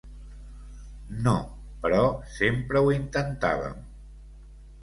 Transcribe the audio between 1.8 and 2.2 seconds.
però